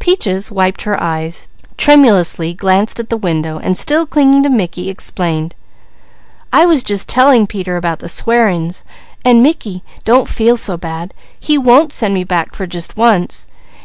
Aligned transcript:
Peaches 0.00 0.50
wiped 0.50 0.82
her 0.82 1.00
eyes, 1.00 1.48
tremulously 1.76 2.52
glanced 2.52 2.98
at 2.98 3.10
the 3.10 3.16
window, 3.16 3.58
and 3.60 3.76
still 3.78 4.06
clinging 4.06 4.42
to 4.42 4.48
Mickey 4.50 4.90
explained: 4.90 5.54
"I 6.52 6.66
was 6.66 6.82
just 6.82 7.08
telling 7.08 7.46
Peter 7.46 7.76
about 7.76 8.00
the 8.00 8.08
swearin's, 8.08 8.82
an' 9.24 9.40
Mickey, 9.40 9.84
don't 10.02 10.26
feel 10.26 10.56
so 10.56 10.76
bad. 10.76 11.14
He 11.38 11.56
won't 11.56 11.92
send 11.92 12.12
me 12.12 12.24
back 12.24 12.56
for 12.56 12.66
just 12.66 12.96
once. 12.96 13.46